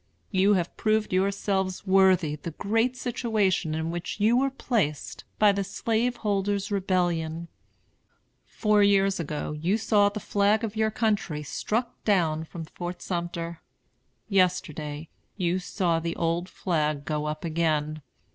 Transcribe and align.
You 0.31 0.55
have 0.55 0.75
proved 0.77 1.13
yourselves 1.13 1.85
worthy 1.85 2.35
the 2.35 2.49
great 2.57 2.97
situation 2.97 3.75
in 3.75 3.91
which 3.91 4.19
you 4.19 4.35
were 4.35 4.49
placed 4.49 5.25
by 5.37 5.51
the 5.51 5.63
Slaveholders' 5.63 6.71
Rebellion. 6.71 7.49
Four 8.47 8.81
years 8.81 9.19
ago 9.19 9.51
you 9.51 9.77
saw 9.77 10.09
the 10.09 10.19
flag 10.19 10.63
of 10.63 10.75
your 10.75 10.89
country 10.89 11.43
struck 11.43 12.03
down 12.03 12.45
from 12.45 12.65
Fort 12.65 13.03
Sumter; 13.03 13.61
yesterday 14.27 15.07
you 15.37 15.59
saw 15.59 15.99
the 15.99 16.15
old 16.15 16.49
flag 16.49 17.05
go 17.05 17.25
up 17.27 17.45
again. 17.45 18.01